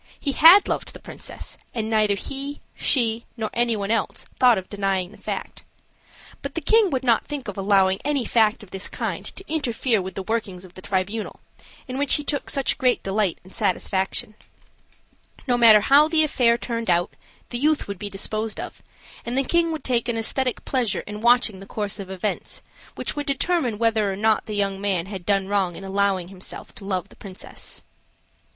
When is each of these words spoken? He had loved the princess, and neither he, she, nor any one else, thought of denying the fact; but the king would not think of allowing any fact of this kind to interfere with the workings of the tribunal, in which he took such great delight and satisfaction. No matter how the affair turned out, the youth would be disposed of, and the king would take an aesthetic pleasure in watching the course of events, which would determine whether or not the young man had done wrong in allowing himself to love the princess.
He 0.19 0.31
had 0.31 0.67
loved 0.67 0.93
the 0.93 0.99
princess, 0.99 1.59
and 1.75 1.87
neither 1.87 2.15
he, 2.15 2.59
she, 2.73 3.27
nor 3.37 3.51
any 3.53 3.75
one 3.75 3.91
else, 3.91 4.25
thought 4.39 4.57
of 4.57 4.67
denying 4.67 5.11
the 5.11 5.17
fact; 5.19 5.63
but 6.41 6.55
the 6.55 6.59
king 6.59 6.89
would 6.89 7.03
not 7.03 7.25
think 7.27 7.47
of 7.47 7.55
allowing 7.55 7.99
any 8.03 8.25
fact 8.25 8.63
of 8.63 8.71
this 8.71 8.87
kind 8.87 9.23
to 9.35 9.47
interfere 9.47 10.01
with 10.01 10.15
the 10.15 10.23
workings 10.23 10.65
of 10.65 10.73
the 10.73 10.81
tribunal, 10.81 11.39
in 11.87 11.99
which 11.99 12.15
he 12.15 12.23
took 12.23 12.49
such 12.49 12.79
great 12.79 13.03
delight 13.03 13.37
and 13.43 13.53
satisfaction. 13.53 14.33
No 15.47 15.55
matter 15.55 15.81
how 15.81 16.07
the 16.07 16.23
affair 16.23 16.57
turned 16.57 16.89
out, 16.89 17.11
the 17.51 17.59
youth 17.59 17.87
would 17.87 17.99
be 17.99 18.09
disposed 18.09 18.59
of, 18.59 18.81
and 19.23 19.37
the 19.37 19.43
king 19.43 19.71
would 19.71 19.83
take 19.83 20.09
an 20.09 20.17
aesthetic 20.17 20.65
pleasure 20.65 21.01
in 21.01 21.21
watching 21.21 21.59
the 21.59 21.67
course 21.67 21.99
of 21.99 22.09
events, 22.09 22.63
which 22.95 23.15
would 23.15 23.27
determine 23.27 23.77
whether 23.77 24.11
or 24.11 24.15
not 24.15 24.47
the 24.47 24.55
young 24.55 24.81
man 24.81 25.05
had 25.05 25.27
done 25.27 25.47
wrong 25.47 25.75
in 25.75 25.83
allowing 25.83 26.29
himself 26.29 26.73
to 26.73 26.85
love 26.85 27.09
the 27.09 27.15
princess. 27.15 27.83